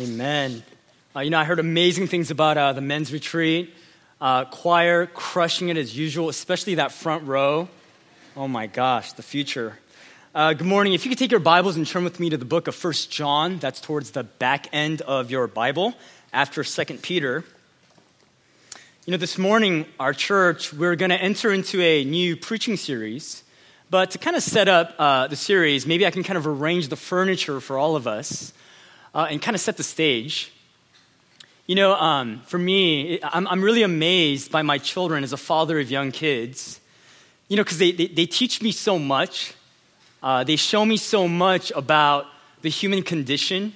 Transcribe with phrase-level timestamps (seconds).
[0.00, 0.62] Amen.
[1.14, 3.74] Uh, you know, I heard amazing things about uh, the men's retreat.
[4.18, 7.68] Uh, choir crushing it as usual, especially that front row.
[8.34, 9.78] Oh my gosh, the future.
[10.34, 10.94] Uh, good morning.
[10.94, 13.10] If you could take your Bibles and turn with me to the book of First
[13.10, 15.92] John, that's towards the back end of your Bible
[16.32, 17.44] after Second Peter.
[19.04, 23.42] You know, this morning, our church, we're going to enter into a new preaching series.
[23.90, 26.88] But to kind of set up uh, the series, maybe I can kind of arrange
[26.88, 28.54] the furniture for all of us
[29.14, 30.52] uh, and kind of set the stage.
[31.66, 35.78] You know, um, for me, I'm, I'm really amazed by my children as a father
[35.78, 36.80] of young kids,
[37.48, 39.54] you know, because they, they, they, teach me so much.
[40.22, 42.26] Uh, they show me so much about
[42.62, 43.72] the human condition,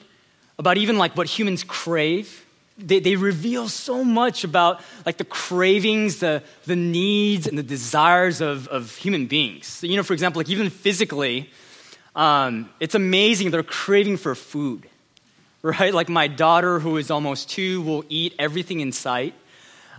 [0.59, 2.45] about even like what humans crave.
[2.77, 8.41] They, they reveal so much about like the cravings, the, the needs, and the desires
[8.41, 9.69] of, of human beings.
[9.69, 11.49] So, you know, for example, like even physically,
[12.17, 14.89] um, it's amazing they're craving for food
[15.65, 15.95] right?
[15.95, 19.35] Like my daughter, who is almost two, will eat everything in sight.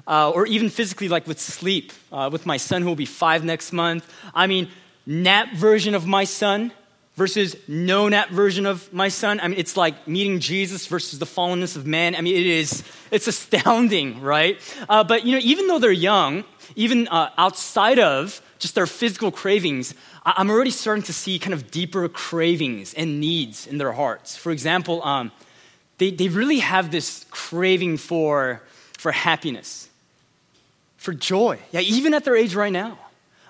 [0.07, 3.43] Uh, or even physically, like with sleep, uh, with my son, who will be five
[3.43, 4.07] next month.
[4.35, 4.69] I mean,
[5.07, 6.71] nap version of my son
[7.15, 9.39] versus no nap version of my son.
[9.39, 12.15] I mean, it's like meeting Jesus versus the fallenness of man.
[12.15, 14.59] I mean, it is, it's astounding, right?
[14.87, 16.43] Uh, but, you know, even though they're young,
[16.75, 21.71] even uh, outside of just their physical cravings, I'm already starting to see kind of
[21.71, 24.35] deeper cravings and needs in their hearts.
[24.35, 25.31] For example, um,
[25.97, 28.61] they, they really have this craving for,
[28.97, 29.89] for happiness,
[30.97, 31.59] for joy.
[31.71, 32.99] Yeah, even at their age right now.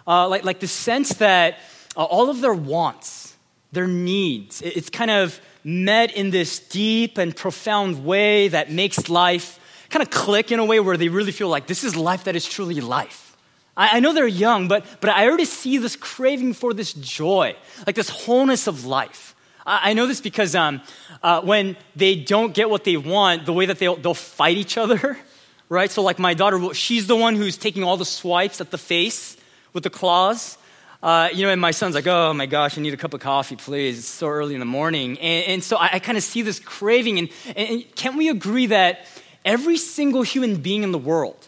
[0.08, 1.58] Uh, like, like the sense that
[1.98, 3.36] uh, all of their wants,
[3.72, 9.10] their needs, it, it's kind of met in this deep and profound way that makes
[9.10, 12.26] life kind of click in a way where they really feel like this is life
[12.26, 13.36] that is truly life.
[13.76, 17.56] I, I know they're young, but, but I already see this craving for this joy,
[17.88, 19.35] like this wholeness of life.
[19.66, 20.82] I know this because um,
[21.24, 24.78] uh, when they don't get what they want, the way that they'll, they'll fight each
[24.78, 25.18] other,
[25.70, 25.90] right?
[25.90, 29.38] So, like my daughter, she's the one who's taking all the swipes at the face
[29.74, 30.58] with the claws.
[31.02, 33.20] Uh, you know, and my son's like, oh my gosh, I need a cup of
[33.20, 34.00] coffee, please.
[34.00, 35.20] It's so early in the morning.
[35.20, 37.20] And, and so I, I kind of see this craving.
[37.20, 39.06] And, and can't we agree that
[39.44, 41.48] every single human being in the world,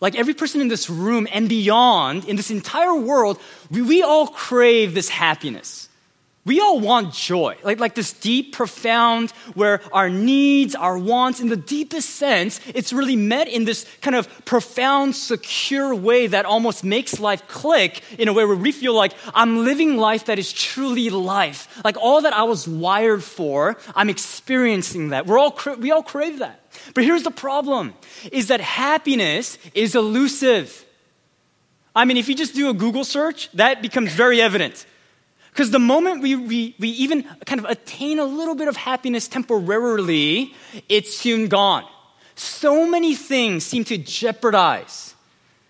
[0.00, 3.38] like every person in this room and beyond, in this entire world,
[3.70, 5.89] we, we all crave this happiness.
[6.46, 11.50] We all want joy, like, like this deep, profound, where our needs, our wants, in
[11.50, 16.82] the deepest sense, it's really met in this kind of profound, secure way that almost
[16.82, 20.50] makes life click in a way where we feel like I'm living life that is
[20.50, 21.68] truly life.
[21.84, 25.26] Like all that I was wired for, I'm experiencing that.
[25.26, 26.72] We're all, we all crave that.
[26.94, 27.92] But here's the problem
[28.32, 30.86] is that happiness is elusive.
[31.94, 34.86] I mean, if you just do a Google search, that becomes very evident.
[35.50, 39.28] Because the moment we, we, we even kind of attain a little bit of happiness
[39.28, 40.54] temporarily,
[40.88, 41.84] it's soon gone.
[42.34, 45.14] So many things seem to jeopardize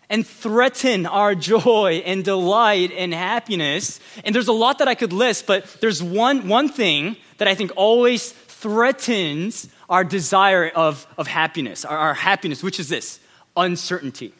[0.09, 4.01] and threaten our joy and delight and happiness.
[4.25, 7.55] And there's a lot that I could list, but there's one, one thing that I
[7.55, 13.19] think always threatens our desire of, of happiness, our, our happiness, which is this
[13.57, 14.35] uncertainty.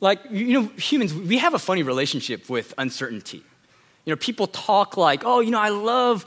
[0.00, 3.42] Like, you know, humans, we have a funny relationship with uncertainty.
[4.04, 6.24] You know, people talk like, oh, you know, I love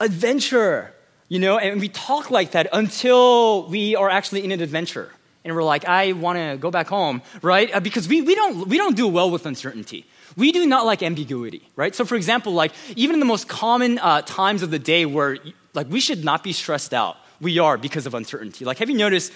[0.00, 0.92] adventure,
[1.28, 5.10] you know, and we talk like that until we are actually in an adventure.
[5.44, 7.72] And we're like, I want to go back home, right?
[7.72, 10.06] Uh, because we, we, don't, we don't do well with uncertainty.
[10.36, 11.94] We do not like ambiguity, right?
[11.94, 15.38] So, for example, like, even in the most common uh, times of the day where,
[15.74, 18.64] like, we should not be stressed out, we are because of uncertainty.
[18.64, 19.32] Like, have you noticed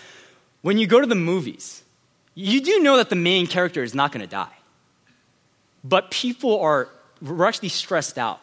[0.63, 1.83] when you go to the movies,
[2.39, 4.55] you do know that the main character is not going to die.
[5.83, 6.89] But people are,
[7.21, 8.41] we're actually stressed out.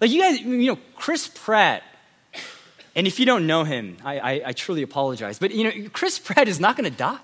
[0.00, 1.82] Like you guys, you know, Chris Pratt,
[2.96, 5.38] and if you don't know him, I, I, I truly apologize.
[5.38, 7.18] But, you know, Chris Pratt is not going to die.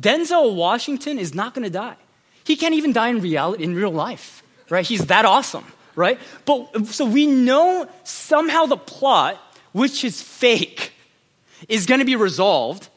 [0.00, 1.96] Denzel Washington is not going to die.
[2.42, 4.84] He can't even die in reality, in real life, right?
[4.84, 5.64] He's that awesome,
[5.94, 6.18] right?
[6.44, 10.92] But so we know somehow the plot, which is fake,
[11.68, 12.88] is going to be resolved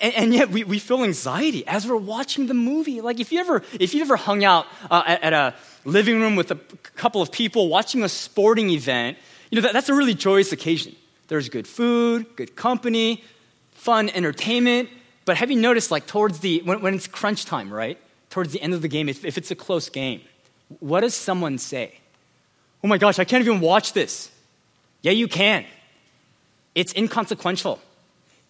[0.00, 3.00] and, and, yet we, we feel anxiety as we're watching the movie.
[3.00, 5.54] Like if you ever, if you ever hung out uh, at, at, a
[5.84, 6.56] living room with a
[6.96, 9.16] couple of people watching a sporting event,
[9.50, 10.94] you know, that, that's a really joyous occasion.
[11.28, 13.24] There's good food, good company,
[13.72, 14.90] fun entertainment.
[15.24, 17.98] But have you noticed, like, towards the, when, when it's crunch time, right?
[18.30, 20.22] Towards the end of the game, if, if it's a close game,
[20.80, 21.98] what does someone say?
[22.82, 24.30] Oh my gosh, I can't even watch this.
[25.02, 25.64] Yeah, you can.
[26.74, 27.80] It's inconsequential.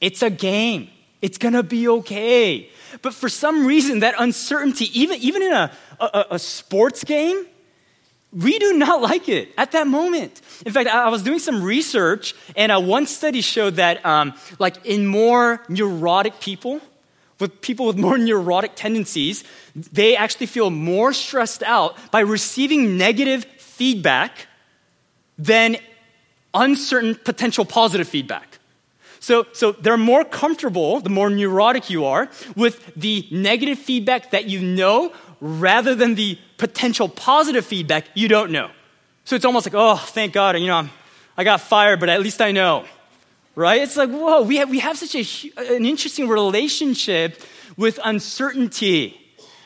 [0.01, 0.91] It's a game.
[1.21, 2.71] It's gonna be okay.
[3.03, 7.47] But for some reason, that uncertainty, even, even in a, a, a sports game,
[8.33, 10.41] We do not like it at that moment.
[10.67, 14.85] In fact, I was doing some research, and uh, one study showed that, um, like,
[14.85, 16.81] in more neurotic people,
[17.41, 19.45] with people with more neurotic tendencies,
[19.75, 24.47] they actually feel more stressed out by receiving negative feedback
[25.39, 25.77] than
[26.53, 28.58] uncertain potential positive feedback.
[29.29, 34.47] So, so they're more comfortable, the more neurotic you are, with the negative feedback that
[34.47, 38.71] you know rather than the potential positive feedback you don't know.
[39.27, 40.89] So it's almost like, oh, thank God, you know,
[41.37, 42.87] I got fired, but at least I know.
[43.55, 43.83] Right?
[43.83, 47.39] It's like, whoa, we have, we have such a, an interesting relationship
[47.77, 49.21] with uncertainty.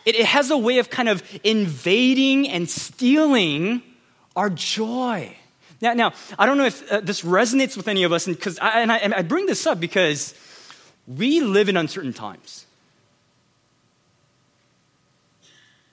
[0.04, 3.80] It, it has a way of kind of invading and stealing
[4.34, 5.36] our joy.
[5.82, 8.58] Now, now I don't know if uh, this resonates with any of us, and, cause
[8.60, 10.32] I, and, I, and I bring this up because
[11.08, 12.64] we live in uncertain times.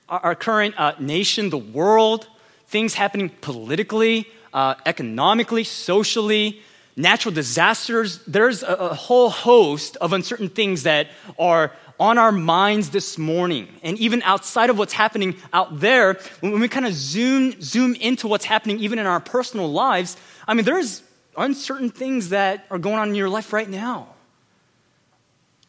[0.07, 2.27] Our, our current uh, nation, the world,
[2.68, 6.62] things happening politically, uh, economically, socially,
[6.95, 11.07] natural disasters, there's a, a, whole host of uncertain things that
[11.39, 13.67] are on our minds this morning.
[13.83, 18.27] And even outside of what's happening out there, when we kind of zoom, zoom into
[18.27, 20.15] what's happening even in our personal lives,
[20.47, 21.03] I mean, there's
[21.35, 24.07] uncertain things that are going on in your life right now.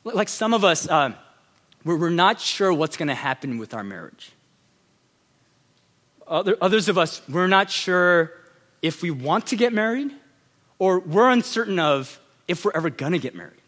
[0.05, 1.13] Like some of us, uh,
[1.85, 4.33] we're, not sure what's going to happen with our marriage.
[6.27, 8.33] Other, others of us, we're not sure
[8.83, 10.13] if we want to get married,
[10.79, 12.19] or we're uncertain of
[12.49, 13.60] if we're ever going to get married.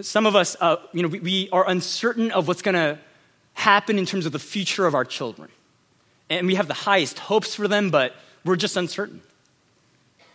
[0.00, 2.98] Some of us, uh, you know, we, we are uncertain of what's going to
[3.54, 5.48] happen in terms of the future of our children.
[6.30, 8.14] And we have the highest hopes for them, but
[8.44, 9.22] we're just uncertain.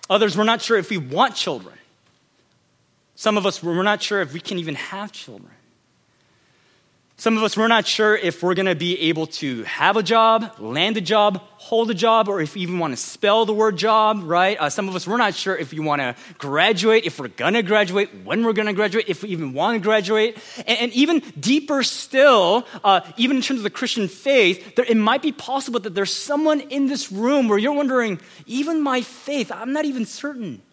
[0.10, 1.76] Others, we're not sure if we want children.
[3.16, 5.52] Some of us, we're not sure if we can even have children.
[7.16, 10.04] Some of us, we're not sure if we're going to be able to have a
[10.04, 13.54] job, land a job, hold a job, or if we even want to spell the
[13.54, 14.58] word job, right?
[14.60, 17.54] Uh, some of us, we're not sure if we want to graduate, if we're going
[17.54, 20.38] to graduate, when we're going to graduate, if we even want to graduate.
[20.66, 24.98] And, and even deeper still, uh, even in terms of the Christian faith, there, it
[24.98, 29.52] might be possible that there's someone in this room where you're wondering, even my faith,
[29.52, 30.64] I'm not even certain.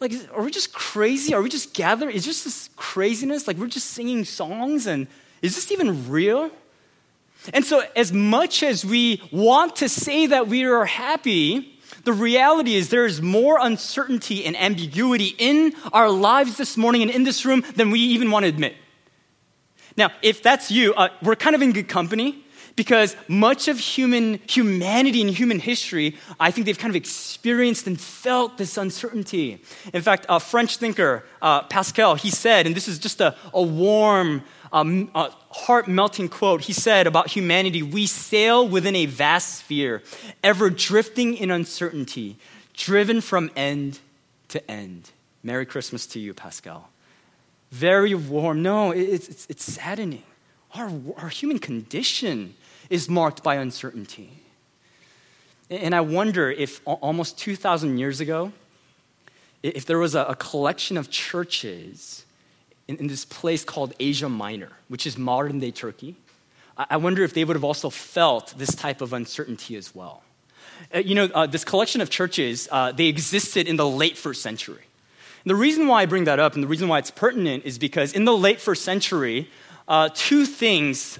[0.00, 1.34] Like, are we just crazy?
[1.34, 2.14] Are we just gathering?
[2.14, 3.46] Is just this craziness?
[3.46, 5.08] Like, we're just singing songs and
[5.42, 6.50] is this even real?
[7.54, 12.74] And so, as much as we want to say that we are happy, the reality
[12.74, 17.44] is there is more uncertainty and ambiguity in our lives this morning and in this
[17.44, 18.74] room than we even want to admit.
[19.96, 22.44] Now, if that's you, uh, we're kind of in good company
[22.78, 28.00] because much of human humanity and human history, I think they've kind of experienced and
[28.00, 29.60] felt this uncertainty.
[29.92, 33.60] In fact, a French thinker, uh, Pascal, he said, and this is just a, a
[33.60, 36.62] warm, um, a heart melting quote.
[36.62, 40.02] He said about humanity, we sail within a vast sphere,
[40.44, 42.38] ever drifting in uncertainty,
[42.74, 43.98] driven from end
[44.48, 45.10] to end.
[45.42, 46.90] Merry Christmas to you, Pascal.
[47.72, 48.62] Very warm.
[48.62, 50.22] No, it's, it's, it's saddening.
[50.74, 52.54] Our, our human condition
[52.90, 54.30] is marked by uncertainty.
[55.70, 58.52] And I wonder if almost 2,000 years ago,
[59.62, 62.24] if there was a, collection of churches
[62.86, 66.16] in, this place called Asia Minor, which is modern day Turkey,
[66.76, 70.22] I wonder if they would have also felt this type of uncertainty as well.
[70.94, 74.42] Uh, you know, uh, this collection of churches, uh, they existed in the late first
[74.42, 74.84] century.
[75.44, 77.78] And the reason why I bring that up and the reason why it's pertinent is
[77.78, 79.50] because in the late first century,
[80.14, 81.18] two things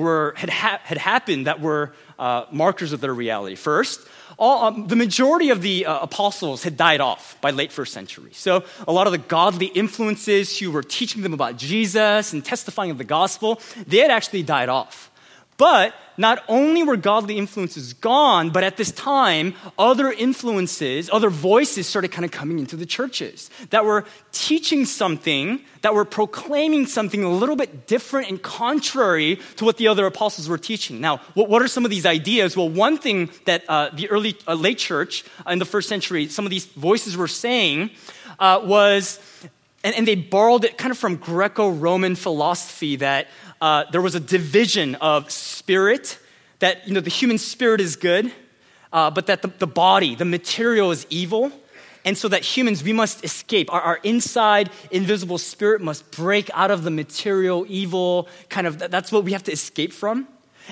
[0.00, 3.54] were, had, ha- had happened that were uh, markers of their reality.
[3.54, 4.00] First,
[4.40, 8.30] all, um, the majority of the uh, apostles had died off by late first century.
[8.32, 12.90] So a lot of the godly influences who were teaching them about Jesus and testifying
[12.90, 15.09] of the gospel, they had actually died off.
[15.60, 21.86] But not only were godly influences gone, but at this time, other influences, other voices
[21.86, 27.22] started kind of coming into the churches that were teaching something, that were proclaiming something
[27.22, 30.98] a little bit different and contrary to what the other apostles were teaching.
[30.98, 32.56] Now, what, are some of these ideas?
[32.56, 36.28] Well, one thing that uh, the early, uh, late church uh, in the first century,
[36.28, 37.90] some of these voices were saying
[38.38, 39.20] uh, was,
[39.82, 43.28] and, and they borrowed it kind of from Greco Roman philosophy that
[43.60, 46.18] uh, there was a division of spirit,
[46.58, 48.32] that you know, the human spirit is good,
[48.92, 51.52] uh, but that the, the, body, the material is evil.
[52.04, 53.72] And so that humans, we must escape.
[53.72, 59.12] Our, our, inside invisible spirit must break out of the material evil, kind of, that's
[59.12, 60.26] what we have to escape from.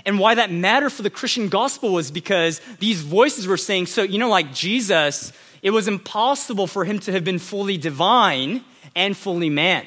[0.06, 4.02] And why that mattered for the Christian gospel was because these voices were saying, so,
[4.02, 8.64] you know, like Jesus, it was impossible for him to have been fully divine
[8.98, 9.86] and fully man.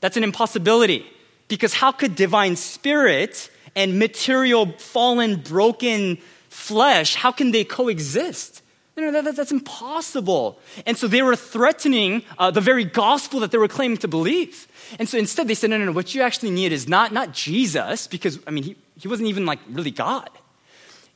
[0.00, 1.06] That's an impossibility.
[1.46, 8.62] Because how could divine spirit and material, fallen, broken flesh, how can they coexist?
[8.96, 10.58] No, no, that, that's impossible.
[10.86, 14.68] And so they were threatening uh, the very gospel that they were claiming to believe.
[14.98, 17.32] And so instead they said, no, no, no, what you actually need is not, not
[17.32, 20.30] Jesus, because, I mean, he, he wasn't even like really God.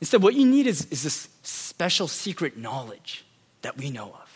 [0.01, 3.25] Instead, what you need is, is this special secret knowledge
[3.61, 4.28] that we know of.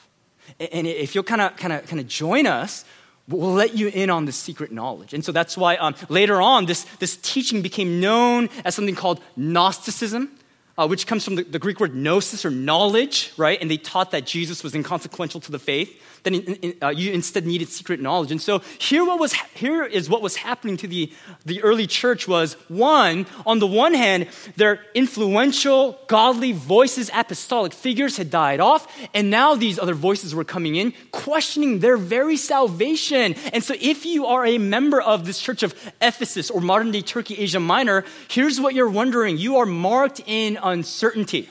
[0.59, 2.85] And if you'll kind of kind of kind of join us,
[3.27, 5.13] we'll let you in on the secret knowledge.
[5.13, 9.21] And so that's why um, later on, this, this teaching became known as something called
[9.35, 10.29] Gnosticism
[10.77, 13.61] uh, which comes from the, the, Greek word gnosis or knowledge, right?
[13.61, 16.01] And they taught that Jesus was inconsequential to the faith.
[16.23, 18.31] Then in, in, uh, you instead needed secret knowledge.
[18.31, 21.11] And so here, what was, here is what was happening to the,
[21.45, 28.17] the early church was one, on the one hand, their influential, godly voices, apostolic figures
[28.17, 33.35] had died off, and now these other voices were coming in, questioning their very salvation.
[33.53, 37.01] And so if you are a member of this church of Ephesus or modern day
[37.01, 39.37] Turkey, Asia Minor, here's what you're wondering.
[39.37, 41.49] You are marked in uncertainty.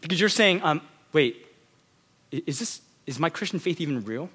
[0.00, 0.80] Because you're saying, um,
[1.12, 1.44] wait,
[2.30, 4.30] is, this, is my Christian faith even real?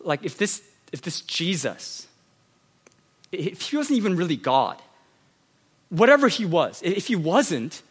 [0.00, 0.62] Like, if this,
[0.92, 2.06] if this Jesus,
[3.32, 4.80] if he wasn't even really God,
[5.88, 7.82] whatever he was, if he wasn't,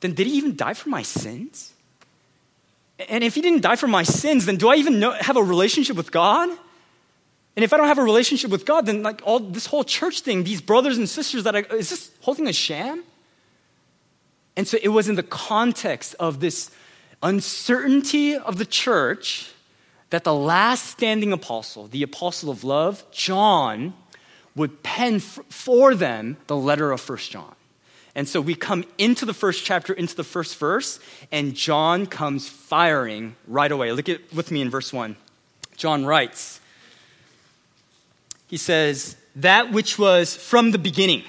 [0.00, 1.73] then did he even die for my sins?
[3.08, 5.42] And if he didn't die for my sins, then do I even know, have a
[5.42, 6.48] relationship with God?
[7.56, 10.20] And if I don't have a relationship with God, then like all this whole church
[10.20, 13.04] thing, these brothers and sisters that I, is this whole thing a sham?
[14.56, 16.70] And so it was in the context of this
[17.22, 19.50] uncertainty of the church
[20.10, 23.94] that the last standing apostle, the apostle of love, John,
[24.54, 27.54] would pen for them the letter of First John.
[28.14, 31.00] And so we come into the first chapter, into the first verse,
[31.32, 33.90] and John comes firing right away.
[33.92, 35.16] Look at with me in verse 1.
[35.76, 36.60] John writes,
[38.46, 41.24] he says, That which was from the beginning,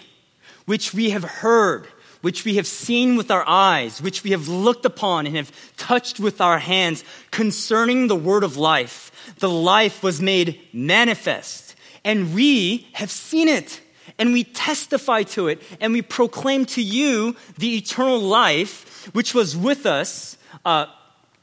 [0.65, 1.87] which we have heard
[2.25, 6.19] which we have seen with our eyes, which we have looked upon and have touched
[6.19, 9.35] with our hands concerning the word of life.
[9.37, 13.79] The life was made manifest, and we have seen it,
[14.17, 19.55] and we testify to it, and we proclaim to you the eternal life which was
[19.55, 20.37] with us.
[20.63, 20.87] Uh,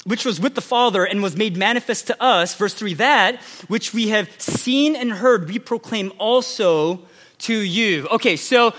[0.04, 3.94] which was with the Father and was made manifest to us, verse 3, that which
[3.94, 7.00] we have seen and heard, we proclaim also
[7.38, 8.08] to you.
[8.10, 8.74] Okay, so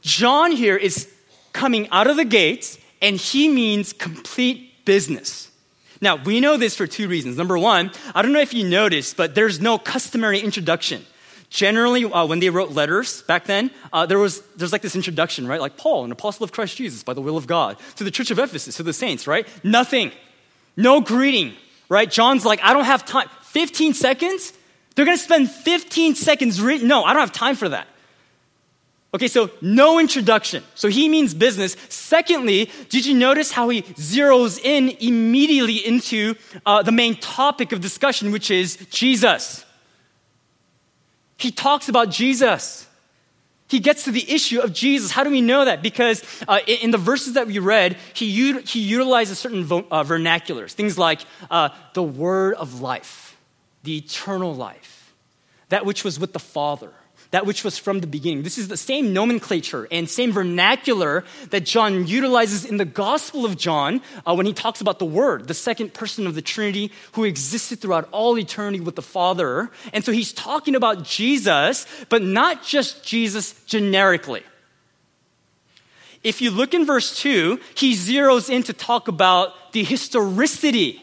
[0.00, 1.12] John here is
[1.52, 5.50] coming out of the gates, and he means complete business.
[6.00, 7.36] Now, we know this for two reasons.
[7.36, 11.04] Number one, I don't know if you noticed, but there's no customary introduction.
[11.50, 15.46] Generally, uh, when they wrote letters back then, uh, there was there's like this introduction,
[15.46, 15.60] right?
[15.60, 18.30] Like Paul, an apostle of Christ Jesus, by the will of God, to the church
[18.30, 19.46] of Ephesus, to the saints, right?
[19.62, 20.10] Nothing,
[20.76, 21.54] no greeting,
[21.88, 22.10] right?
[22.10, 23.28] John's like, I don't have time.
[23.42, 24.52] 15 seconds?
[24.94, 26.60] They're gonna spend 15 seconds.
[26.60, 27.86] No, I don't have time for that.
[29.14, 30.64] Okay, so no introduction.
[30.74, 31.76] So he means business.
[31.88, 36.34] Secondly, did you notice how he zeroes in immediately into
[36.66, 39.63] uh, the main topic of discussion, which is Jesus?
[41.36, 42.86] He talks about Jesus.
[43.68, 45.10] He gets to the issue of Jesus.
[45.10, 45.82] How do we know that?
[45.82, 50.04] Because uh, in, the verses that we read, he, u- he utilizes certain vo- uh,
[50.04, 53.36] vernaculars, things like uh, the word of life,
[53.82, 55.14] the eternal life,
[55.70, 56.92] that which was with the Father
[57.34, 58.44] that which was from the beginning.
[58.44, 63.56] This is the same nomenclature and same vernacular that John utilizes in the Gospel of
[63.56, 67.24] John uh, when he talks about the Word, the second person of the Trinity who
[67.24, 69.68] existed throughout all eternity with the Father.
[69.92, 74.44] And so he's talking about Jesus, but not just Jesus generically.
[76.22, 81.02] If you look in verse 2, he zeroes in to talk about the historicity,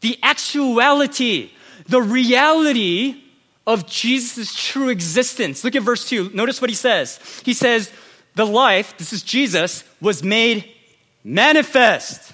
[0.00, 1.50] the actuality,
[1.86, 3.22] the reality
[3.66, 5.64] of Jesus' true existence.
[5.64, 6.30] Look at verse 2.
[6.32, 7.18] Notice what he says.
[7.44, 7.90] He says,
[8.34, 10.70] The life, this is Jesus, was made
[11.24, 12.32] manifest.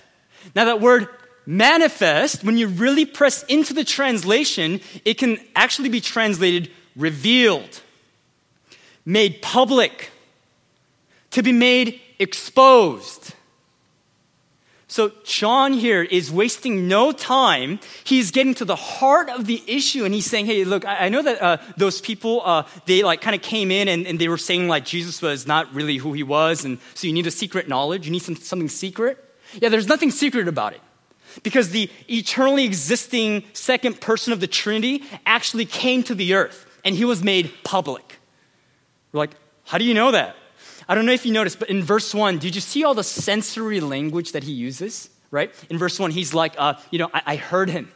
[0.54, 1.08] Now, that word
[1.46, 7.80] manifest, when you really press into the translation, it can actually be translated revealed,
[9.04, 10.10] made public,
[11.30, 13.34] to be made exposed.
[14.92, 17.80] So, John here is wasting no time.
[18.04, 21.08] He's getting to the heart of the issue and he's saying, Hey, look, I, I
[21.08, 24.28] know that uh, those people, uh, they like kind of came in and, and, they
[24.28, 26.66] were saying like Jesus was not really who he was.
[26.66, 28.04] And so you need a secret knowledge.
[28.04, 29.16] You need some, something secret.
[29.62, 30.82] Yeah, there's nothing secret about it
[31.42, 36.94] because the eternally existing second person of the Trinity actually came to the earth and
[36.94, 38.18] he was made public.
[39.12, 40.36] We're like, How do you know that?
[40.92, 43.02] I don't know if you noticed, but in verse 1, did you see all the
[43.02, 45.08] sensory language that he uses?
[45.30, 45.50] Right?
[45.70, 47.90] In verse 1, he's like, uh, you know, I, I heard him.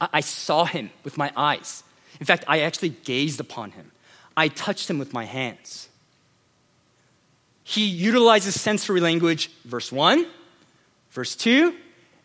[0.00, 1.82] I-, I saw him with my eyes.
[2.20, 3.92] In fact, I actually gazed upon him.
[4.34, 5.90] I touched him with my hands.
[7.64, 10.26] He utilizes sensory language, verse 1,
[11.10, 11.74] verse 2,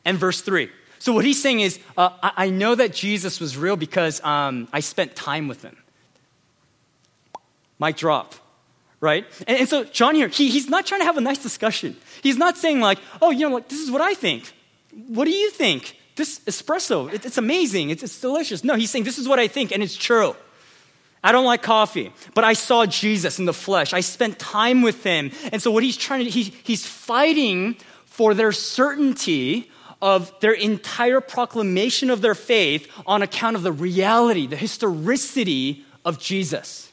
[0.06, 0.70] and verse 3.
[1.00, 4.70] So, what he's saying is, uh, I, I, know that Jesus was real because um,
[4.72, 5.76] I spent time with him.
[7.78, 8.36] Mic drop,
[9.02, 9.26] right?
[9.48, 11.96] And, and so, John here, he, he's not trying to have a nice discussion.
[12.22, 14.52] He's not saying, like, oh, you know, like, this is what I think.
[15.08, 15.98] What do you think?
[16.16, 18.64] This espresso, it, it's amazing, it's, it's delicious.
[18.64, 20.36] No, he's saying, this is what I think, and it's true.
[21.24, 23.94] I don't like coffee, but I saw Jesus in the flesh.
[23.94, 25.32] I spent time with him.
[25.52, 27.76] And so, what he's trying to, he, he's fighting
[28.06, 29.70] for their certainty
[30.02, 36.20] of their entire proclamation of their faith on account of the reality, the historicity of
[36.20, 36.89] Jesus.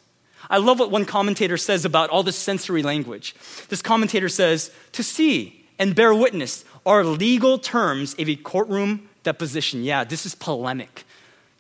[0.49, 3.35] I love what one commentator says about all this sensory language.
[3.69, 9.83] This commentator says, to see and bear witness are legal terms of a courtroom deposition.
[9.83, 11.05] Yeah, this is polemic.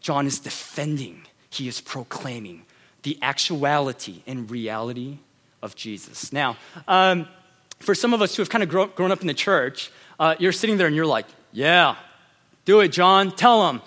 [0.00, 2.62] John is defending, he is proclaiming
[3.02, 5.18] the actuality and reality
[5.62, 6.32] of Jesus.
[6.32, 6.56] Now,
[6.88, 7.28] um,
[7.80, 10.34] for some of us who have kind of grown, grown up in the church, uh,
[10.38, 11.96] you're sitting there and you're like, yeah,
[12.64, 13.30] do it, John.
[13.30, 13.82] Tell them.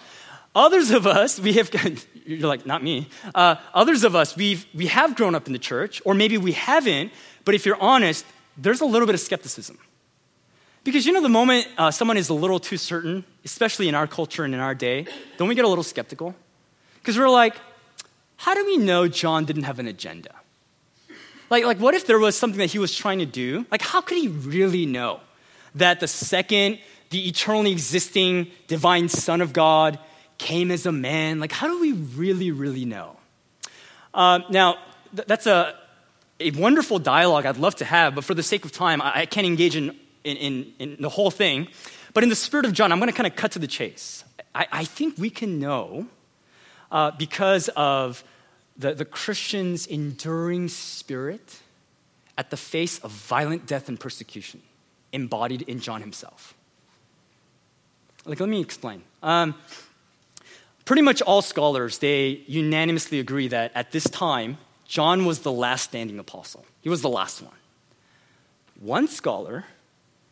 [0.55, 1.69] Others of us, we have,
[2.25, 3.07] you're like, not me.
[3.33, 6.53] Uh, others of us, we've, we have grown up in the church, or maybe we
[6.53, 7.11] haven't,
[7.45, 8.25] but if you're honest,
[8.57, 9.77] there's a little bit of skepticism.
[10.83, 14.07] Because you know, the moment uh, someone is a little too certain, especially in our
[14.07, 15.07] culture and in our day,
[15.38, 16.35] don't we get a little skeptical?
[16.95, 17.55] Because we're like,
[18.38, 20.33] how do we know John didn't have an agenda?
[21.49, 23.65] Like, like, what if there was something that he was trying to do?
[23.71, 25.19] Like, how could he really know
[25.75, 29.99] that the second the eternally existing divine Son of God
[30.39, 31.39] came as a man?
[31.39, 33.17] Like, how do we really, really know?
[34.13, 34.77] Uh, now,
[35.15, 35.75] th- that's a,
[36.39, 39.25] a wonderful dialogue I'd love to have, but for the sake of time, I, I
[39.27, 41.67] can't engage in, in, in, in, the whole thing.
[42.13, 44.24] But in the spirit of John, I'm going to kind of cut to the chase.
[44.55, 46.08] I, I think we can know
[46.91, 48.24] uh, because of
[48.77, 51.60] the, the Christian's enduring spirit
[52.38, 54.62] at the face of violent death and persecution
[55.12, 56.55] embodied in John himself.
[58.25, 59.03] Like, let me explain.
[59.22, 59.55] Um,
[60.89, 65.84] pretty much all scholars, they unanimously agree that at this time, John was the last
[65.84, 66.65] standing apostle.
[66.82, 67.54] He was the last one.
[68.80, 69.65] One scholar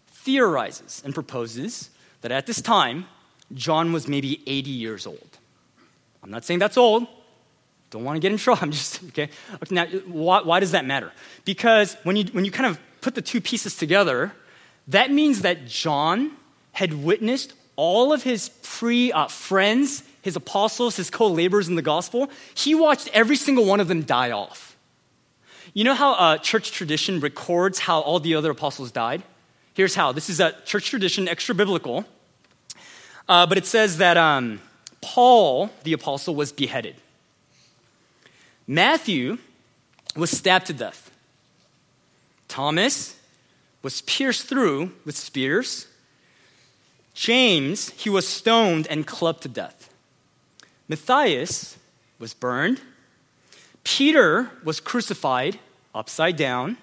[0.07, 1.91] theorizes and proposes
[2.21, 3.05] that at this time,
[3.53, 5.37] John was maybe 80 years old.
[6.23, 7.05] I'm not saying that's old.
[7.91, 8.57] Don't want to get in trouble.
[8.63, 9.29] I'm just, okay?
[9.61, 11.11] okay now, why, why does that matter?
[11.45, 14.33] Because when you, when you kind of put the two pieces together,
[14.87, 16.31] that means that John
[16.71, 21.81] had witnessed all of his pre uh, friends, his apostles, his co laborers in the
[21.81, 24.75] gospel, he watched every single one of them die off.
[25.73, 29.23] You know how uh, church tradition records how all the other apostles died?
[29.73, 32.05] Here's how this is a church tradition, extra biblical.
[33.29, 34.59] Uh, but it says that um,
[35.01, 36.95] Paul, the apostle, was beheaded.
[38.67, 39.37] Matthew
[40.15, 41.09] was stabbed to death.
[42.47, 43.17] Thomas
[43.81, 45.87] was pierced through with spears.
[47.13, 49.76] James, he was stoned and clubbed to death.
[50.87, 51.77] Matthias
[52.19, 52.81] was burned.
[53.83, 55.59] Peter was crucified
[55.93, 56.77] upside down.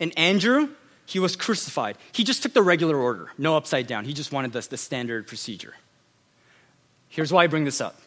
[0.00, 0.70] And Andrew,
[1.06, 1.96] he was crucified.
[2.12, 4.04] He just took the regular order, no upside down.
[4.04, 5.74] He just wanted the, the standard procedure.
[7.08, 7.98] Here's why I bring this up.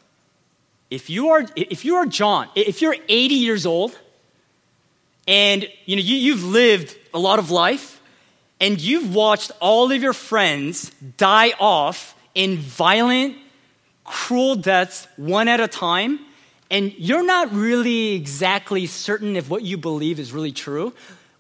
[0.89, 3.97] If you are, if you are John, if you're 80 years old,
[5.27, 8.01] and you know, you, you've lived a lot of life,
[8.59, 13.37] and you've watched all of your friends die off in violent,
[14.11, 16.19] cruel deaths one at a time,
[16.69, 20.93] and you're not really exactly certain if what you believe is really true,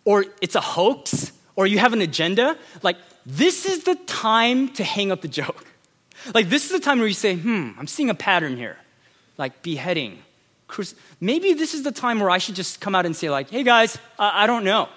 [0.05, 4.85] or it's a hoax, or you have an agenda, like this is the time to
[4.85, 5.65] hang up the joke.
[6.35, 8.77] Like this is the time where you say, hmm, I'm seeing a pattern here.
[9.39, 10.19] Like beheading.
[11.19, 13.63] Maybe this is the time where I should just come out and say, like, hey
[13.63, 14.87] guys, I, I don't know.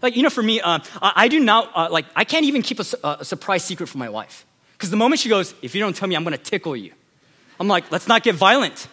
[0.00, 2.62] Like, you know, for me, uh, I, I, do not, uh, like, I can't even
[2.62, 4.46] keep a, a surprise secret from my wife.
[4.74, 6.92] Because the moment she goes, if you don't tell me, I'm going to tickle you.
[7.58, 8.88] I'm like, let's not get violent.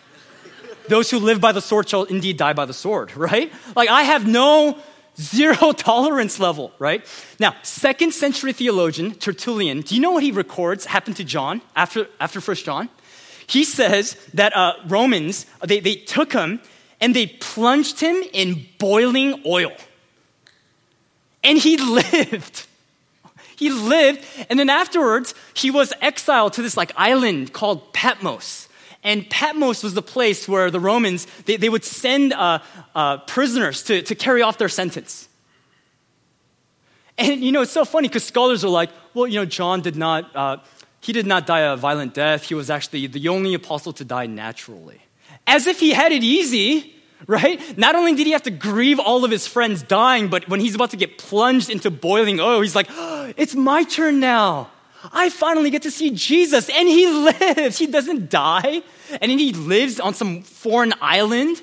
[0.88, 3.52] Those who live by the sword shall indeed die by the sword, right?
[3.76, 4.78] Like, I have no
[5.20, 7.06] zero tolerance level, right?
[7.40, 12.08] Now, second century theologian Tertullian, do you know what he records happened to John after,
[12.20, 12.90] after First John?
[13.48, 16.62] He says that uh, Romans, they, they took him
[17.02, 19.74] and they plunged him in boiling oil.
[21.44, 21.78] And he
[22.14, 22.68] lived.
[23.56, 28.68] He lived, and then afterwards, he was exiled to this like island called Patmos.
[29.04, 32.60] And Patmos was the place where the Romans, they, they would send uh,
[32.94, 35.28] uh, prisoners to, to carry off their sentence.
[37.18, 39.96] And you know, it's so funny because scholars are like, well, you know, John did
[39.96, 40.58] not, uh,
[41.02, 42.44] he did not die a violent death.
[42.44, 45.02] He was actually the only apostle to die naturally.
[45.48, 46.96] As if he had it easy,
[47.28, 47.78] right?
[47.78, 50.76] Not only did he have to grieve all of his friends dying, but when he's
[50.76, 54.70] about to get plunged into boiling oil, he's like, oh, it's my turn now.
[55.12, 56.70] I finally get to see Jesus.
[56.70, 57.78] And he lives.
[57.78, 58.84] He doesn't die.
[59.22, 61.62] And he lives on some foreign island.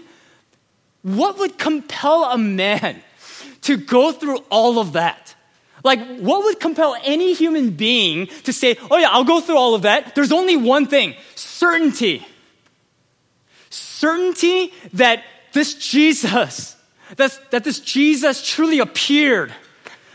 [1.02, 3.00] What would compel a man
[3.62, 5.34] to go through all of that?
[5.84, 9.74] Like, what would compel any human being to say, oh, yeah, I'll go through all
[9.74, 10.14] of that?
[10.14, 12.26] There's only one thing certainty.
[13.70, 16.76] Certainty that this Jesus,
[17.16, 19.54] that, that this Jesus truly appeared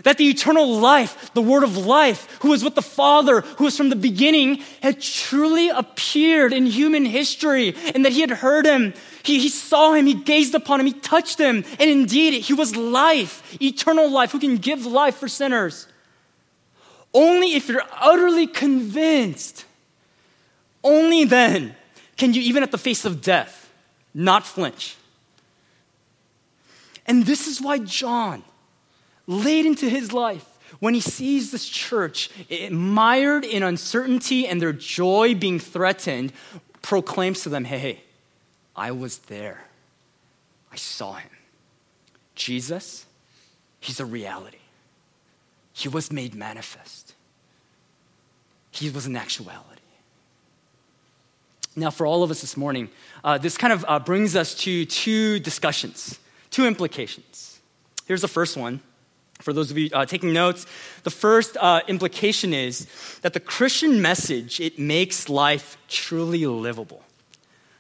[0.04, 3.76] that the eternal life, the word of life, who was with the Father, who was
[3.76, 8.94] from the beginning, had truly appeared in human history and that he had heard him.
[9.24, 11.64] He, he saw him, he gazed upon him, he touched him.
[11.80, 15.88] And indeed, he was life, eternal life, who can give life for sinners.
[17.14, 19.66] Only if you're utterly convinced,
[20.84, 21.76] only then
[22.18, 23.72] can you, even at the face of death,
[24.14, 24.98] not flinch.
[27.06, 28.44] And this is why John,
[29.28, 30.46] late into his life
[30.80, 32.30] when he sees this church
[32.72, 36.34] mired in uncertainty and their joy being threatened,
[36.82, 38.02] proclaims to them, hey,
[38.76, 39.66] I was there.
[40.72, 41.30] I saw him.
[42.36, 43.06] Jesus,
[43.80, 44.58] he's a reality.
[45.74, 47.14] He was made manifest.
[48.72, 49.82] He was an actuality.
[51.76, 52.90] Now, for all of us this morning,
[53.24, 56.20] uh, this kind of uh, brings us to two discussions,
[56.54, 57.60] two implications.
[58.06, 58.82] Here's the first one
[59.44, 60.66] for those of you uh, taking notes,
[61.04, 62.88] the first uh, implication is
[63.22, 67.04] that the Christian message it makes life truly livable.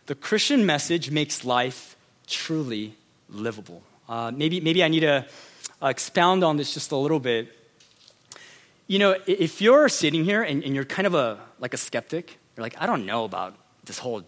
[0.08, 1.96] The Christian message makes life
[2.28, 2.96] truly
[3.30, 3.82] livable.
[4.10, 5.26] Uh, maybe, maybe I need to
[5.82, 7.48] uh, expound on this just a little bit.
[8.88, 12.38] You know, if you're sitting here and, and you're kind of a like a skeptic,
[12.58, 13.56] you're like, I don't know about
[13.86, 14.24] this whole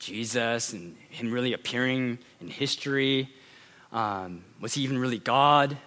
[0.00, 3.28] Jesus and him really appearing in history.
[3.94, 5.78] Um, was he even really God?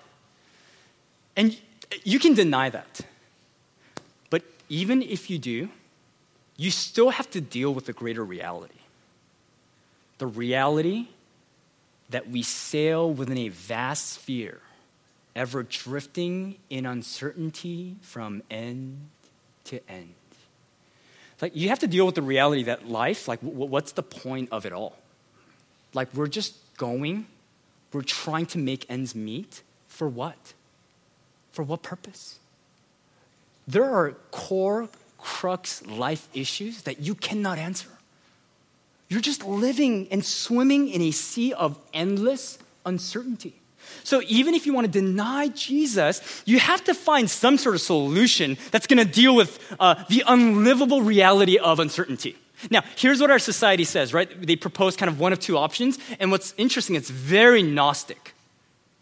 [1.36, 1.56] And
[2.04, 3.02] you can deny that.
[4.32, 5.70] But even if you do,
[6.56, 8.74] you still have to deal with the greater reality
[10.18, 11.08] the reality
[12.10, 14.60] that we sail within a vast sphere,
[15.36, 19.10] ever drifting in uncertainty from end
[19.66, 20.14] to end.
[21.42, 24.66] Like, you have to deal with the reality that life, like, what's the point of
[24.66, 24.98] it all?
[25.94, 27.28] Like, we're just going,
[27.94, 30.54] we're trying to make ends meet for what?
[31.52, 32.40] For what purpose?
[33.68, 37.90] There are core, crux life issues that you cannot answer.
[39.10, 43.54] You're just living and swimming in a sea of endless uncertainty.
[44.04, 47.82] So, even if you want to deny Jesus, you have to find some sort of
[47.82, 52.36] solution that's going to deal with uh, the unlivable reality of uncertainty.
[52.72, 54.30] Now, here's what our society says, right?
[54.42, 56.00] They propose kind of one of two options.
[56.20, 58.34] And what's interesting, it's very Gnostic,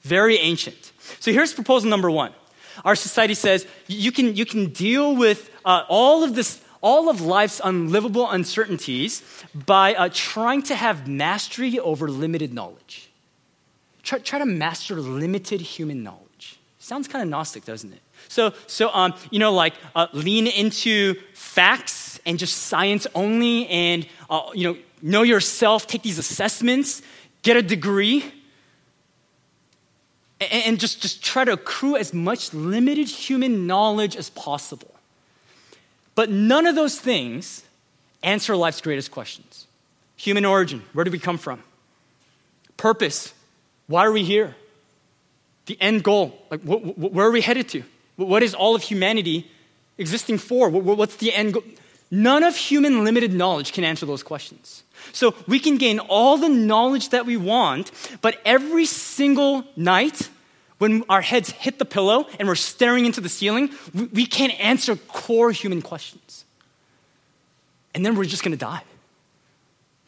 [0.02, 0.92] very ancient.
[1.20, 2.34] So, here's proposal number one
[2.84, 7.22] our society says you can, you can deal with uh, all of this, all of
[7.22, 13.10] life's unlivable uncertainties by uh, trying to have mastery over limited knowledge.
[14.04, 16.60] Try, try to master limited human knowledge.
[16.80, 18.02] Sounds kind of Gnostic, doesn't it?
[18.28, 24.08] So, so um, you know, like uh, lean into facts and just science only, and
[24.30, 25.88] uh, you know, know yourself.
[25.88, 27.02] Take these assessments,
[27.44, 28.24] get a degree,
[30.52, 34.94] and just, just try to accrue as much limited human knowledge as possible.
[36.16, 37.64] But none of those things
[38.24, 39.68] answer life's greatest questions
[40.18, 41.62] human origin, where do we come from?
[42.78, 43.34] Purpose,
[43.88, 44.56] why are we here?
[45.66, 47.84] The end goal, like wh- wh- where are we headed to?
[48.16, 49.52] What is all of humanity
[49.98, 50.70] existing for?
[50.70, 51.64] What's the end goal?
[52.12, 54.84] None of human limited knowledge can answer those questions.
[55.12, 57.92] So we can gain all the knowledge that we want,
[58.22, 60.30] but every single night,
[60.78, 63.72] when our heads hit the pillow and we're staring into the ceiling,
[64.14, 66.46] we, can't answer core human questions.
[67.94, 68.84] And then we're just gonna die.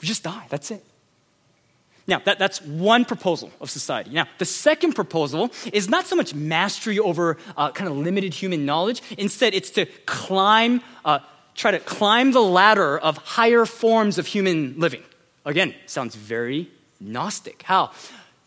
[0.02, 0.84] We just die, that's it.
[2.08, 4.12] Now, that, that's one proposal of society.
[4.12, 8.66] Now, the second proposal is not so much mastery over uh, kind of limited human
[8.66, 9.02] knowledge.
[9.18, 11.20] Instead, it's to climb, uh,
[11.58, 15.04] try to climb the ladder of higher forms of human living.
[15.44, 17.64] Again, sounds very Gnostic.
[17.64, 17.92] How?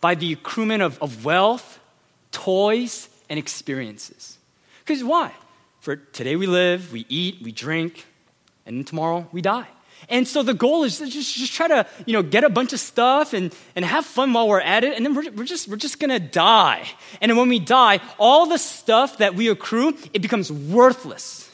[0.01, 1.79] By the accruement of, of wealth,
[2.33, 4.39] toys, and experiences.
[4.81, 5.33] Because why?
[5.81, 8.07] For today we live, we eat, we drink,
[8.67, 9.69] and tomorrow we die.
[10.09, 12.81] And so the goal is just, just try to, you know, get a bunch of
[12.81, 15.77] stuff and, and have fun while we're at it, and then we're, we're just, we're
[15.77, 16.89] just gonna die.
[17.21, 21.50] And then when we die, all the stuff that we accrue, it becomes worthless.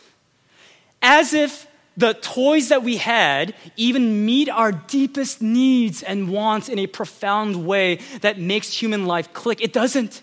[1.17, 6.79] As if the toys that we had even meet our deepest needs and wants in
[6.79, 9.63] a profound way that makes human life click.
[9.63, 10.21] It doesn't.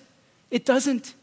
[0.51, 1.15] It doesn't.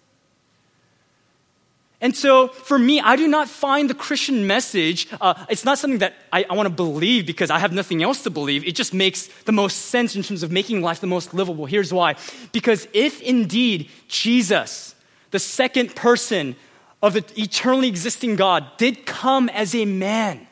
[2.00, 6.00] And so, for me, I do not find the Christian message, uh, it's not something
[6.00, 8.66] that I, I want to believe because I have nothing else to believe.
[8.66, 11.66] It just makes the most sense in terms of making life the most livable.
[11.66, 12.16] Here's why.
[12.50, 14.96] Because if indeed Jesus,
[15.30, 16.56] the second person
[17.02, 20.46] of the eternally existing God, did come as a man,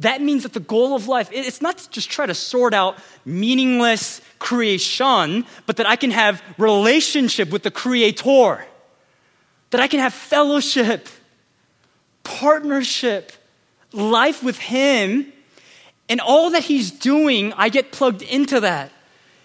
[0.00, 2.98] that means that the goal of life, it's not to just try to sort out
[3.24, 8.64] meaningless creation, but that I can have relationship with the Creator.
[9.70, 11.08] That I can have fellowship,
[12.24, 13.32] partnership,
[13.92, 15.32] life with Him,
[16.08, 18.90] and all that He's doing, I get plugged into that.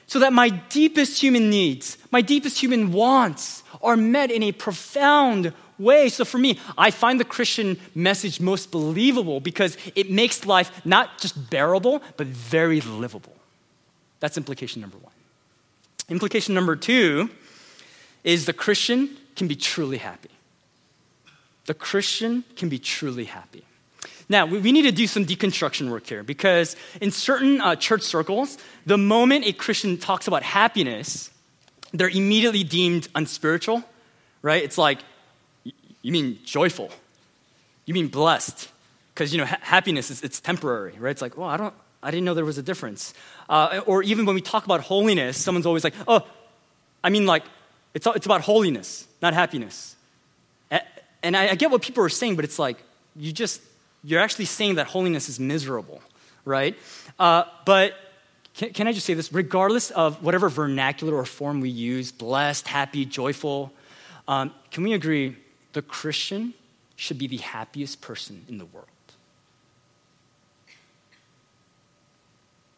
[0.08, 5.54] So that my deepest human needs, my deepest human wants are met in a profound
[5.80, 6.10] way.
[6.10, 11.20] So for me, I find the Christian message most believable because it makes life not
[11.20, 13.36] just bearable, but very livable.
[14.20, 15.14] That's implication number one.
[16.10, 17.30] Implication number two
[18.24, 20.30] is the Christian can be truly happy.
[21.66, 23.64] The Christian can be truly happy.
[24.30, 28.58] Now, we need to do some deconstruction work here because in certain uh, church circles,
[28.86, 31.30] the moment a Christian talks about happiness,
[31.94, 33.84] they're immediately deemed unspiritual,
[34.42, 34.64] right?
[34.64, 35.00] It's like,
[36.04, 36.92] you mean joyful,
[37.86, 38.70] you mean blessed,
[39.14, 41.10] because you know ha- happiness is it's temporary, right?
[41.10, 43.16] It's like, well, I don't, I didn't know there was a difference.
[43.50, 46.28] Uh, or even when we talk about holiness, someone's always like, oh,
[47.04, 47.44] I mean like
[47.96, 49.96] it's, it's about holiness, not happiness.
[51.24, 52.84] And I, I get what people are saying, but it's like,
[53.16, 53.62] you just,
[54.04, 56.02] you're actually saying that holiness is miserable,
[56.44, 56.78] right?
[57.18, 57.94] Uh, but
[58.56, 59.32] can, can I just say this?
[59.32, 63.72] Regardless of whatever vernacular or form we use, blessed, happy, joyful,
[64.28, 65.38] um, can we agree
[65.74, 66.54] the Christian
[66.96, 68.88] should be the happiest person in the world?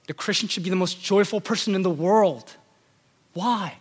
[0.08, 2.56] The Christian should be the most joyful person in the world.
[3.34, 3.78] Why?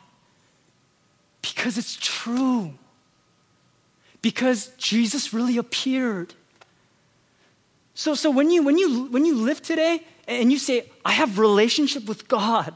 [1.43, 2.75] Because it's true.
[4.23, 6.35] Because Jesus really appeared.
[7.95, 11.39] So, so when, you, when, you, when you live today and you say, I have
[11.39, 12.75] relationship with God,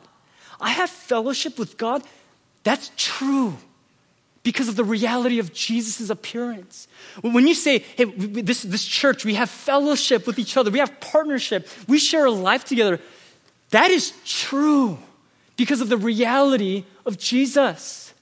[0.60, 2.02] I have fellowship with God,
[2.62, 3.56] that's true
[4.48, 6.88] because of the reality of Jesus' appearance.
[7.20, 10.98] When you say, hey, this, this church, we have fellowship with each other, we have
[11.00, 12.98] partnership, we share a life together,
[13.72, 14.96] that is true
[15.58, 18.14] because of the reality of Jesus.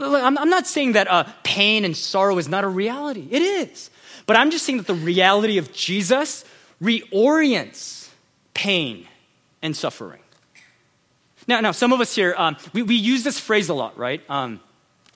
[0.00, 3.28] I'm, I'm not saying that uh, pain and sorrow is not a reality.
[3.30, 3.90] It is.
[4.26, 6.44] But I'm just saying that the reality of Jesus
[6.82, 8.08] reorients
[8.54, 9.06] pain
[9.62, 10.22] and suffering.
[11.46, 14.20] Now, now some of us here, um, we, we use this phrase a lot, right?
[14.28, 14.58] Um,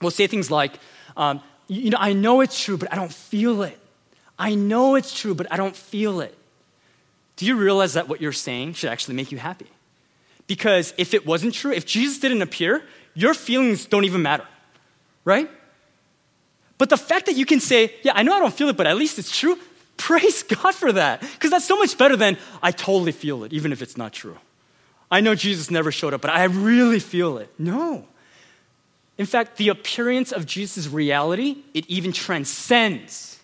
[0.00, 0.78] we'll say things like,
[1.16, 3.78] um, you know, I know it's true, but I don't feel it.
[4.38, 6.36] I know it's true, but I don't feel it.
[7.36, 9.66] Do you realize that what you're saying should actually make you happy?
[10.46, 12.82] Because if it wasn't true, if Jesus didn't appear,
[13.14, 14.46] your feelings don't even matter
[15.24, 15.50] right?
[16.78, 18.86] But the fact that you can say, yeah, I know I don't feel it, but
[18.86, 19.58] at least it's true,
[19.96, 21.20] praise God for that.
[21.20, 24.38] Because that's so much better than I totally feel it, even if it's not true.
[25.10, 27.52] I know Jesus never showed up, but I really feel it.
[27.58, 28.06] No.
[29.20, 33.38] In fact, the appearance of Jesus' reality, it even transcends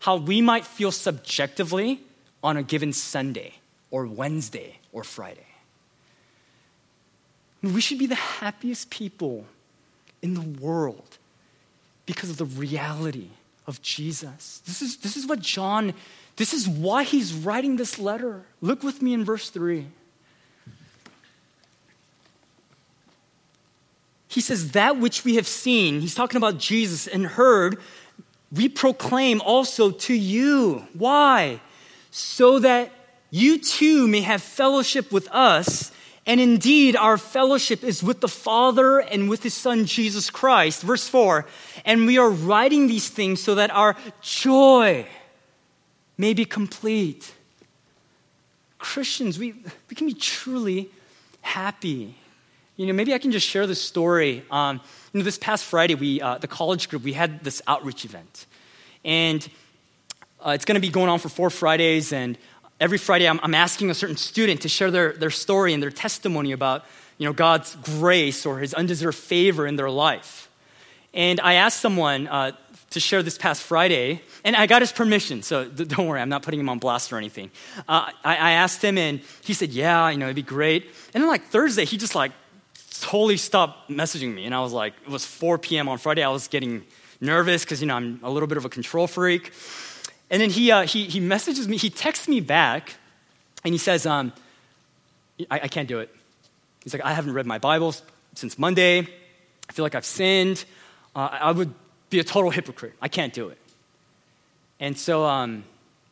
[0.00, 2.00] how we might feel subjectively
[2.42, 3.52] on a given Sunday
[3.92, 5.46] or Wednesday or Friday.
[7.62, 9.44] We should be the happiest people
[10.20, 11.18] in the world
[12.06, 13.28] because of the reality
[13.68, 14.60] of Jesus.
[14.66, 15.94] This is, this is what John,
[16.38, 18.42] this is why he's writing this letter.
[18.60, 19.86] Look with me in verse 3.
[24.30, 27.78] He says, That which we have seen, he's talking about Jesus, and heard,
[28.52, 30.86] we proclaim also to you.
[30.94, 31.60] Why?
[32.12, 32.92] So that
[33.30, 35.90] you too may have fellowship with us.
[36.26, 40.82] And indeed, our fellowship is with the Father and with His Son, Jesus Christ.
[40.82, 41.44] Verse 4
[41.84, 45.06] And we are writing these things so that our joy
[46.16, 47.34] may be complete.
[48.78, 49.54] Christians, we,
[49.88, 50.88] we can be truly
[51.40, 52.14] happy.
[52.80, 54.42] You know, maybe I can just share this story.
[54.50, 54.80] Um,
[55.12, 58.46] you know, this past Friday, we, uh, the college group, we had this outreach event.
[59.04, 59.46] And
[60.40, 62.10] uh, it's going to be going on for four Fridays.
[62.10, 62.38] And
[62.80, 65.90] every Friday I'm, I'm, asking a certain student to share their, their story and their
[65.90, 66.86] testimony about
[67.18, 70.48] you know, God's grace or his undeserved favor in their life.
[71.12, 72.52] And I asked someone uh,
[72.92, 76.42] to share this past Friday, and I got his permission, so don't worry, I'm not
[76.42, 77.50] putting him on blast or anything.
[77.86, 80.84] Uh, I, I asked him, and he said, Yeah, you know, it'd be great.
[81.12, 82.32] And then, like, Thursday, he just, like,
[83.00, 84.44] totally stopped messaging me.
[84.44, 85.88] And I was like, It was 4 p.m.
[85.88, 86.22] on Friday.
[86.22, 86.84] I was getting
[87.20, 89.52] nervous because, you know, I'm a little bit of a control freak.
[90.30, 92.94] And then he, uh, he, he messages me, he texts me back,
[93.64, 94.32] and he says, um,
[95.50, 96.14] I, I can't do it.
[96.84, 97.94] He's like, I haven't read my Bible
[98.34, 99.00] since Monday.
[99.00, 100.64] I feel like I've sinned.
[101.14, 101.74] Uh, I would
[102.10, 102.94] be a total hypocrite.
[103.02, 103.58] I can't do it.
[104.78, 105.64] And so, um,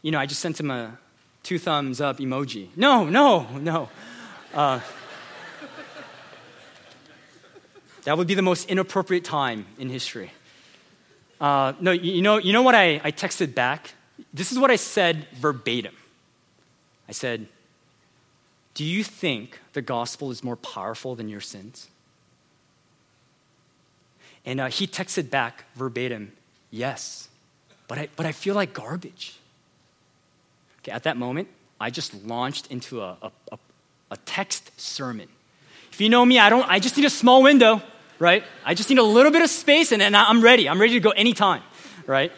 [0.03, 0.99] you know, I just sent him a
[1.43, 2.69] two thumbs up emoji.
[2.77, 3.89] No, no, no.
[4.53, 4.81] Uh,
[8.05, 10.33] that would be the most inappropriate time in history.
[11.41, 13.95] Uh, no, you know, you know what I, I texted back?
[14.33, 15.95] This is what I said verbatim.
[17.09, 17.47] I said,
[18.75, 21.89] Do you think the gospel is more powerful than your sins?
[24.45, 26.33] And uh, he texted back verbatim,
[26.71, 27.29] Yes,
[27.87, 29.39] but I, but I feel like garbage.
[30.81, 31.49] Okay, at that moment,
[31.81, 33.59] I just launched into a, a, a,
[34.11, 35.29] a text sermon.
[35.99, 37.83] If you know me, I, don't, I just need a small window,
[38.21, 38.45] right?
[38.65, 40.69] I just need a little bit of space and, I'm ready.
[40.69, 41.61] I'm ready to go anytime,
[42.07, 42.31] right?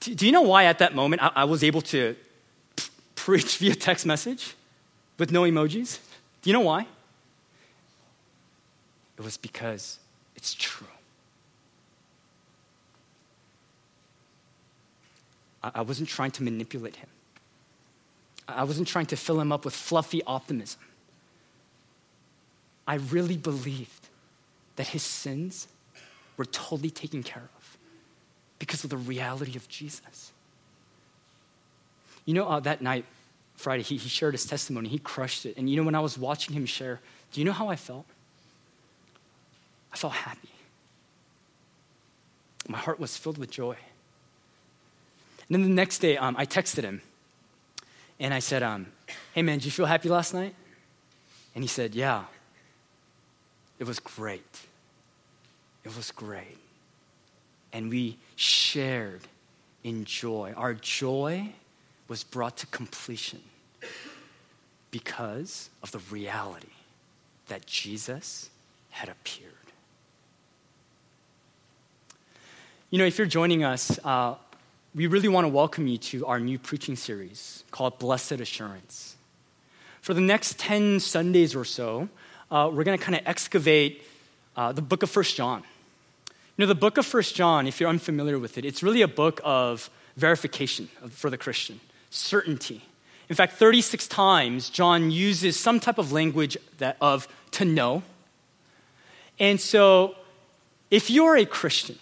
[0.00, 2.16] Do you know why at that moment I, was able to
[3.16, 4.54] preach via text message
[5.18, 5.98] with no emojis?
[6.40, 6.86] Do you know why?
[9.18, 9.98] It was because
[10.34, 10.86] it's true.
[15.62, 17.10] I wasn't trying to manipulate him.
[18.48, 20.80] I wasn't trying to fill him up with fluffy optimism.
[22.86, 24.08] I really believed
[24.76, 25.68] that his sins
[26.36, 27.76] were totally taken care of
[28.58, 30.32] because of the reality of Jesus.
[32.24, 33.04] You know, uh, that night,
[33.54, 34.88] Friday, he, he shared his testimony.
[34.88, 35.56] He crushed it.
[35.56, 37.00] And you know, when I was watching him share,
[37.32, 38.06] do you know how I felt?
[39.92, 40.48] I felt happy.
[42.68, 43.76] My heart was filled with joy.
[45.48, 47.02] And then the next day, um, I texted him
[48.18, 48.86] and I said, um,
[49.34, 50.54] Hey man, did you feel happy last night?
[51.54, 52.24] And he said, Yeah.
[53.82, 54.60] It was great.
[55.82, 56.58] It was great
[57.72, 59.22] and we shared
[59.82, 60.52] in joy.
[60.56, 61.52] Our joy
[62.06, 63.40] was brought to completion
[64.92, 66.68] because of the reality
[67.48, 68.50] that Jesus
[68.90, 69.50] had appeared.
[72.90, 74.34] You know, if you're joining us, uh,
[74.94, 79.16] we really want to welcome you to our new preaching series called Blessed Assurance.
[80.02, 82.10] For the next 10 Sundays or so,
[82.52, 84.02] uh, we're going to kind of excavate
[84.56, 85.62] uh, the book of First John.
[86.28, 89.08] You know, the book of First John, if you're unfamiliar with it, it's really a
[89.08, 89.88] book of
[90.18, 92.82] verification for the Christian, certainty.
[93.30, 98.02] In fact, 36 times, John uses some type of language that, of to know.
[99.38, 100.14] And so,
[100.90, 101.98] if you're a Christian,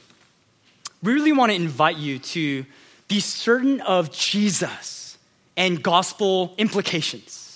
[1.01, 2.67] we really want to invite you to
[3.07, 5.17] be certain of Jesus
[5.57, 7.50] and gospel implications.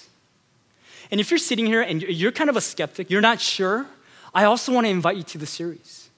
[1.14, 3.86] And if you're sitting here and you're kind of a skeptic, you're not sure,
[4.34, 6.10] I also want to invite you to the series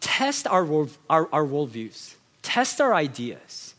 [0.00, 3.72] test our, world, our, our worldviews, test our ideas,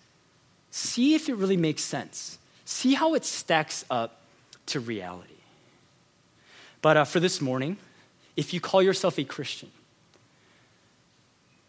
[0.72, 4.24] see if it really makes sense, see how it stacks up
[4.66, 5.36] to reality.
[6.82, 7.78] But uh, for this morning,
[8.36, 9.70] if you call yourself a Christian,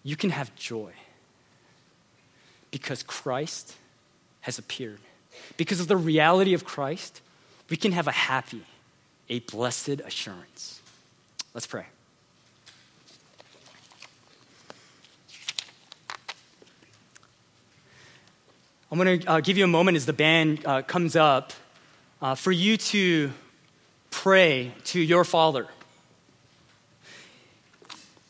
[0.03, 0.93] you can have joy
[2.71, 3.75] because Christ
[4.41, 5.01] has appeared.
[5.59, 7.21] Because of the reality of Christ,
[7.71, 8.63] we can have a happy,
[9.29, 10.81] a blessed assurance.
[11.55, 11.87] Let's pray.
[18.91, 21.53] I'm going to uh, give you a moment as the band uh, comes up
[22.23, 23.33] uh, for you to
[24.11, 25.67] pray to your Father.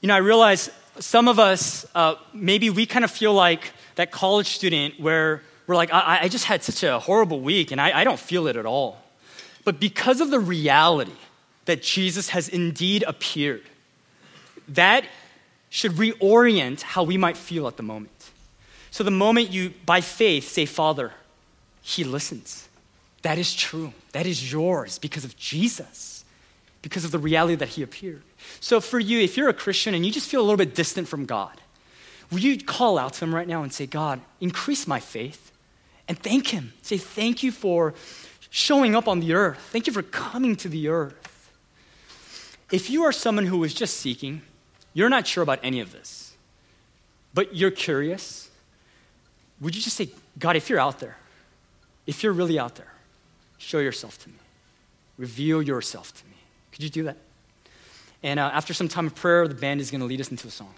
[0.01, 0.71] You know, I realize
[1.01, 5.77] some of us, uh, maybe we kind of feel like that college student where we're
[5.77, 8.57] like, I, I just had such a horrible week and I, I don't feel it
[8.57, 9.04] at all.
[9.65, 11.17] But because of the reality
[11.65, 13.63] that Jesus has indeed appeared,
[14.69, 15.05] that
[15.71, 18.31] should reorient how we might feel at the moment.
[18.91, 21.13] So the moment you, by faith, say, Father,
[21.83, 22.69] He listens.
[23.23, 23.93] That is true.
[24.13, 26.25] That is yours because of Jesus,
[26.83, 28.23] because of the reality that He appeared.
[28.61, 31.09] So for you, if you're a Christian and you just feel a little bit distant
[31.09, 31.61] from God,
[32.31, 35.51] will you call out to Him right now and say, God, increase my faith?
[36.07, 36.75] And thank Him.
[36.83, 37.95] Say, thank you for
[38.55, 39.59] showing up on the earth.
[39.73, 41.51] Thank you for coming to the earth.
[42.71, 44.43] If you are someone who is just seeking,
[44.93, 46.37] you're not sure about any of this,
[47.35, 48.49] but you're curious,
[49.61, 51.17] would you just say, God, if you're out there,
[52.07, 52.93] if you're really out there,
[53.59, 54.37] show yourself to me.
[55.19, 56.37] Reveal yourself to me.
[56.71, 57.17] Could you do that?
[58.23, 60.47] And uh, after some time of prayer, the band is going to lead us into
[60.47, 60.73] a song.